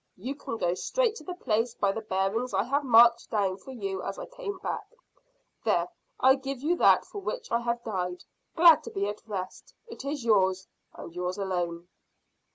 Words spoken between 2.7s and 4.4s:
marked down for you as I